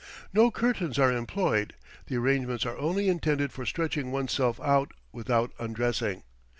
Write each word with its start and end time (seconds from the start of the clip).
No 0.33 0.49
curtains 0.49 0.97
are 0.97 1.11
employed; 1.15 1.75
the 2.07 2.15
arrangements 2.15 2.65
are 2.65 2.75
only 2.75 3.07
intended 3.07 3.51
for 3.51 3.67
stretching 3.67 4.11
one's 4.11 4.31
self 4.33 4.59
out 4.61 4.93
without 5.11 5.51
undressing. 5.59 6.23